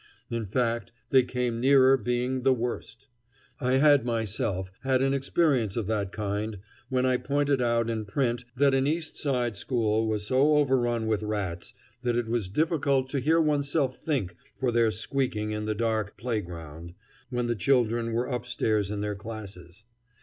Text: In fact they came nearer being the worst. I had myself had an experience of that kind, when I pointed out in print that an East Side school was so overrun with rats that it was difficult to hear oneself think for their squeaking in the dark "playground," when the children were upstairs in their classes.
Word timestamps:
In 0.31 0.47
fact 0.47 0.91
they 1.11 1.21
came 1.21 1.59
nearer 1.61 1.95
being 1.95 2.41
the 2.41 2.55
worst. 2.55 3.05
I 3.59 3.73
had 3.73 4.03
myself 4.03 4.71
had 4.81 4.99
an 4.99 5.13
experience 5.13 5.77
of 5.77 5.85
that 5.85 6.11
kind, 6.11 6.57
when 6.89 7.05
I 7.05 7.17
pointed 7.17 7.61
out 7.61 7.87
in 7.87 8.05
print 8.05 8.43
that 8.57 8.73
an 8.73 8.87
East 8.87 9.15
Side 9.15 9.55
school 9.55 10.07
was 10.07 10.25
so 10.25 10.57
overrun 10.57 11.05
with 11.05 11.21
rats 11.21 11.75
that 12.01 12.17
it 12.17 12.25
was 12.27 12.49
difficult 12.49 13.11
to 13.11 13.19
hear 13.19 13.39
oneself 13.39 13.95
think 13.99 14.35
for 14.55 14.71
their 14.71 14.89
squeaking 14.89 15.51
in 15.51 15.65
the 15.65 15.75
dark 15.75 16.17
"playground," 16.17 16.95
when 17.29 17.45
the 17.45 17.53
children 17.53 18.11
were 18.11 18.25
upstairs 18.25 18.89
in 18.89 19.01
their 19.01 19.13
classes. 19.13 19.85